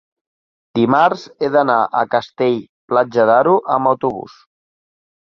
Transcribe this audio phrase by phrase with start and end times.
[0.77, 4.39] dimarts he d'anar a Castell-Platja d'Aro amb autobús.